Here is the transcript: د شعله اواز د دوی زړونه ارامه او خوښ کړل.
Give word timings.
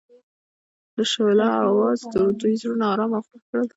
د 0.95 0.97
شعله 1.11 1.49
اواز 1.67 1.99
د 2.13 2.15
دوی 2.39 2.53
زړونه 2.61 2.85
ارامه 2.93 3.15
او 3.19 3.25
خوښ 3.27 3.41
کړل. 3.49 3.67